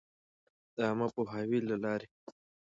[0.75, 2.05] د عــامه پـوهــاوي لـه لارې٫